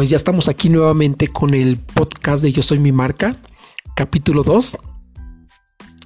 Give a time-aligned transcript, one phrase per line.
[0.00, 3.36] pues ya estamos aquí nuevamente con el podcast de Yo Soy Mi Marca,
[3.94, 4.78] capítulo 2,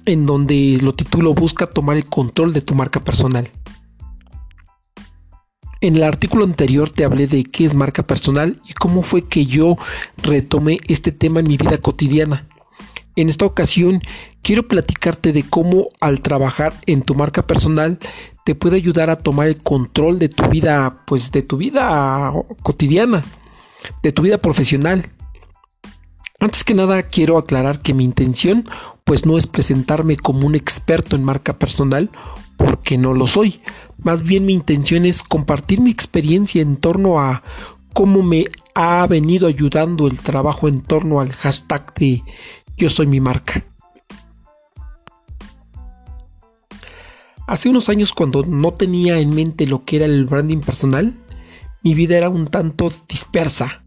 [0.05, 3.49] en donde lo titulo Busca tomar el control de tu marca personal.
[5.79, 9.45] En el artículo anterior te hablé de qué es marca personal y cómo fue que
[9.45, 9.77] yo
[10.17, 12.47] retomé este tema en mi vida cotidiana.
[13.15, 14.01] En esta ocasión
[14.41, 17.97] quiero platicarte de cómo al trabajar en tu marca personal
[18.43, 23.23] te puede ayudar a tomar el control de tu vida, pues de tu vida cotidiana
[24.03, 25.09] de tu vida profesional.
[26.39, 28.69] Antes que nada quiero aclarar que mi intención
[29.03, 32.09] pues no es presentarme como un experto en marca personal
[32.57, 33.61] porque no lo soy.
[33.97, 37.43] Más bien mi intención es compartir mi experiencia en torno a
[37.93, 42.23] cómo me ha venido ayudando el trabajo en torno al hashtag de
[42.77, 43.63] yo soy mi marca.
[47.47, 51.13] Hace unos años cuando no tenía en mente lo que era el branding personal,
[51.83, 53.84] mi vida era un tanto dispersa.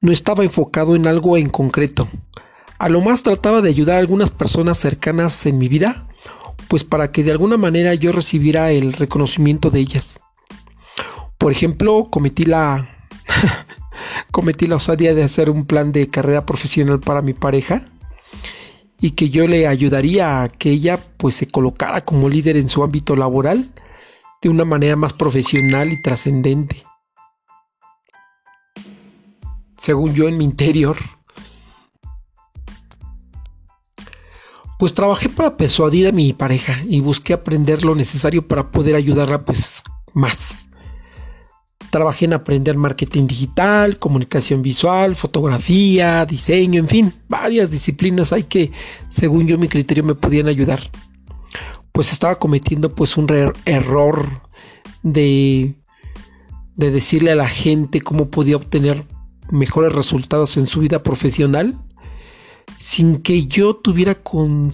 [0.00, 2.08] No estaba enfocado en algo en concreto.
[2.78, 6.06] A lo más trataba de ayudar a algunas personas cercanas en mi vida,
[6.68, 10.20] pues para que de alguna manera yo recibiera el reconocimiento de ellas.
[11.36, 12.96] Por ejemplo, cometí la
[14.30, 17.86] cometí la osadía de hacer un plan de carrera profesional para mi pareja
[19.00, 22.84] y que yo le ayudaría a que ella pues se colocara como líder en su
[22.84, 23.70] ámbito laboral
[24.42, 26.87] de una manera más profesional y trascendente
[29.88, 30.98] según yo en mi interior.
[34.78, 39.46] Pues trabajé para persuadir a mi pareja y busqué aprender lo necesario para poder ayudarla
[39.46, 40.68] pues más.
[41.88, 48.70] Trabajé en aprender marketing digital, comunicación visual, fotografía, diseño, en fin, varias disciplinas hay que,
[49.08, 50.80] según yo, mi criterio me podían ayudar.
[51.92, 53.26] Pues estaba cometiendo pues un
[53.64, 54.42] error
[55.02, 55.76] de,
[56.76, 59.06] de decirle a la gente cómo podía obtener
[59.50, 61.78] mejores resultados en su vida profesional
[62.78, 64.72] sin que yo tuviera con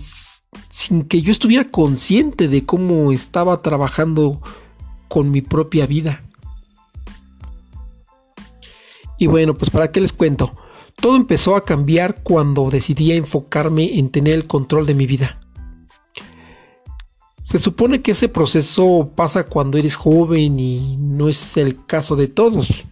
[0.71, 4.41] sin que yo estuviera consciente de cómo estaba trabajando
[5.09, 6.23] con mi propia vida.
[9.19, 10.55] Y bueno, pues para qué les cuento.
[10.97, 15.41] Todo empezó a cambiar cuando decidí enfocarme en tener el control de mi vida.
[17.43, 22.29] Se supone que ese proceso pasa cuando eres joven y no es el caso de
[22.29, 22.85] todos.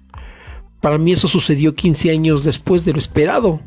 [0.82, 3.60] Para mí eso sucedió 15 años después de lo esperado.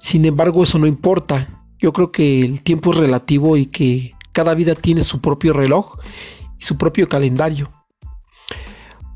[0.00, 1.62] Sin embargo, eso no importa.
[1.78, 5.98] Yo creo que el tiempo es relativo y que cada vida tiene su propio reloj
[6.58, 7.70] y su propio calendario.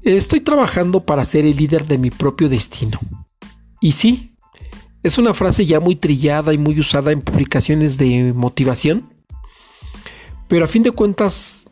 [0.03, 3.01] Estoy trabajando para ser el líder de mi propio destino.
[3.81, 4.37] Y sí,
[5.03, 9.11] es una frase ya muy trillada y muy usada en publicaciones de motivación.
[10.49, 11.65] Pero a fin de cuentas,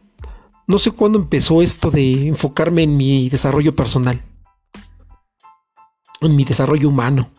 [0.66, 4.22] no sé cuándo empezó esto de enfocarme en mi desarrollo personal
[6.20, 7.30] en mi desarrollo humano.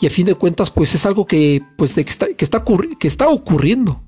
[0.00, 2.64] Y a fin de cuentas, pues es algo que, pues, de que, está, que, está
[2.98, 4.00] que está ocurriendo.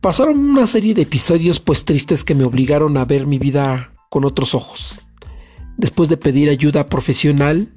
[0.00, 4.24] Pasaron una serie de episodios pues tristes que me obligaron a ver mi vida con
[4.24, 5.00] otros ojos.
[5.76, 7.72] Después de pedir ayuda profesional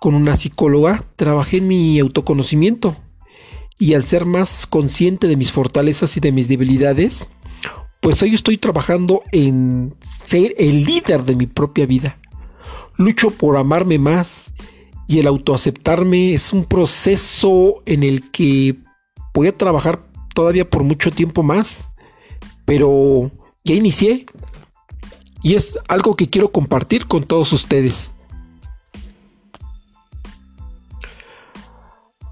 [0.00, 2.94] con una psicóloga, trabajé en mi autoconocimiento
[3.78, 7.30] y al ser más consciente de mis fortalezas y de mis debilidades,
[8.00, 12.18] pues hoy estoy trabajando en ser el líder de mi propia vida.
[13.00, 14.52] Lucho por amarme más
[15.08, 18.76] y el autoaceptarme es un proceso en el que
[19.32, 20.02] voy a trabajar
[20.34, 21.88] todavía por mucho tiempo más,
[22.66, 23.30] pero
[23.64, 24.26] ya inicié
[25.42, 28.12] y es algo que quiero compartir con todos ustedes.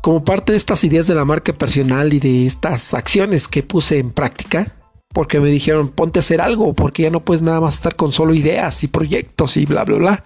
[0.02, 4.00] Como parte de estas ideas de la marca personal y de estas acciones que puse
[4.00, 4.76] en práctica,
[5.14, 8.12] porque me dijeron ponte a hacer algo, porque ya no puedes nada más estar con
[8.12, 10.24] solo ideas y proyectos y bla, bla, bla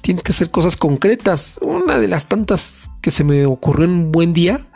[0.00, 1.58] tienes que hacer cosas concretas.
[1.62, 4.66] Una de las tantas que se me ocurrió en un buen día,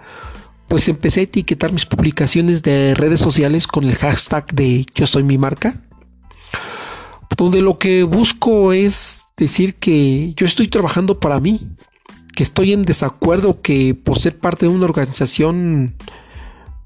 [0.68, 5.22] pues empecé a etiquetar mis publicaciones de redes sociales con el hashtag de yo soy
[5.22, 5.80] mi marca,
[7.36, 11.68] donde lo que busco es decir que yo estoy trabajando para mí,
[12.34, 15.94] que estoy en desacuerdo que por ser parte de una organización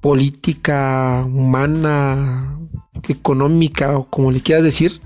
[0.00, 2.58] política, humana,
[3.08, 5.00] económica o como le quieras decir,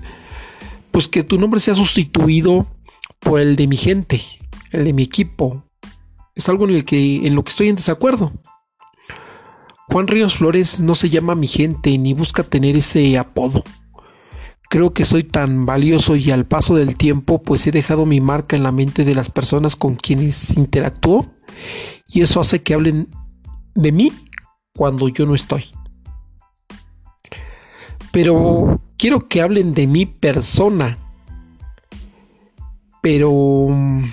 [0.91, 2.67] pues que tu nombre sea sustituido
[3.23, 4.21] por el de mi gente,
[4.71, 5.63] el de mi equipo.
[6.35, 8.31] Es algo en el que en lo que estoy en desacuerdo.
[9.89, 13.63] Juan Ríos Flores no se llama mi gente ni busca tener ese apodo.
[14.69, 18.55] Creo que soy tan valioso y al paso del tiempo pues he dejado mi marca
[18.55, 21.31] en la mente de las personas con quienes interactúo
[22.07, 23.09] y eso hace que hablen
[23.75, 24.11] de mí
[24.75, 25.65] cuando yo no estoy.
[28.11, 30.97] Pero quiero que hablen de mi persona
[33.03, 34.05] pero mm,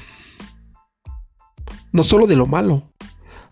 [1.92, 2.82] no solo de lo malo.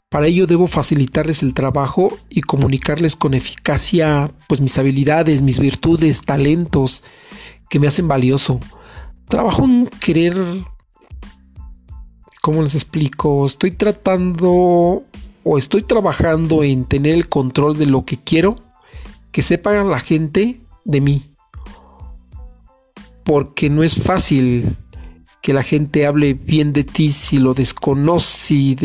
[0.09, 6.23] Para ello debo facilitarles el trabajo y comunicarles con eficacia pues mis habilidades, mis virtudes,
[6.23, 7.05] talentos
[7.71, 8.59] que me hacen valioso.
[9.29, 10.35] Trabajo en querer
[12.43, 13.47] ¿cómo les explico?
[13.47, 15.05] Estoy tratando
[15.45, 18.57] o estoy trabajando en tener el control de lo que quiero
[19.31, 21.31] que sepa la gente de mí.
[23.23, 24.77] Porque no es fácil
[25.43, 28.77] que la gente hable bien de ti si lo desconoce, si,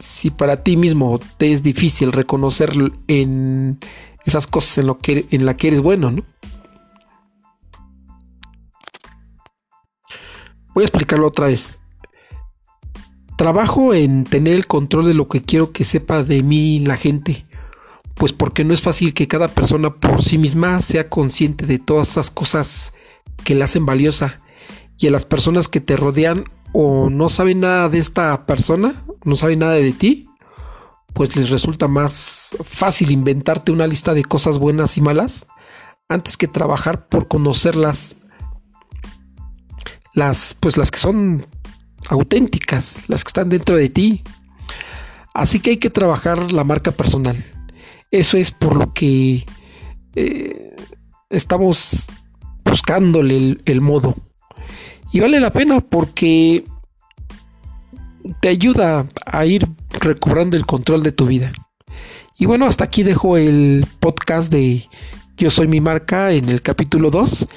[0.00, 2.72] si para ti mismo te es difícil reconocer
[3.08, 3.78] en
[4.24, 6.24] esas cosas en, lo que, en la que eres bueno, ¿no?
[10.74, 11.80] Voy a explicarlo otra vez.
[13.36, 17.46] Trabajo en tener el control de lo que quiero que sepa de mí la gente,
[18.14, 22.10] pues porque no es fácil que cada persona por sí misma sea consciente de todas
[22.10, 22.92] esas cosas
[23.42, 24.40] que la hacen valiosa
[25.00, 29.34] y a las personas que te rodean o no saben nada de esta persona, no
[29.34, 30.28] saben nada de ti,
[31.14, 35.46] pues les resulta más fácil inventarte una lista de cosas buenas y malas
[36.08, 38.16] antes que trabajar por conocerlas
[40.12, 41.46] las pues las que son
[42.08, 44.22] auténticas, las que están dentro de ti.
[45.32, 47.44] Así que hay que trabajar la marca personal.
[48.10, 49.46] Eso es por lo que
[50.14, 50.76] eh,
[51.30, 52.06] estamos
[52.64, 54.16] buscándole el modo.
[55.12, 56.64] Y vale la pena porque
[58.40, 61.52] te ayuda a ir recobrando el control de tu vida.
[62.38, 64.88] Y bueno, hasta aquí dejo el podcast de
[65.36, 67.48] Yo soy mi marca en el capítulo 2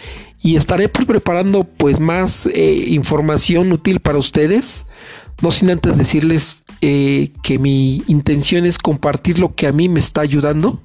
[0.42, 4.86] y estaré preparando pues más eh, información útil para ustedes.
[5.42, 10.00] No sin antes decirles eh, que mi intención es compartir lo que a mí me
[10.00, 10.82] está ayudando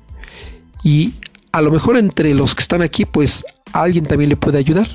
[0.84, 1.14] y
[1.50, 4.88] a lo mejor entre los que están aquí pues alguien también le puede ayudar.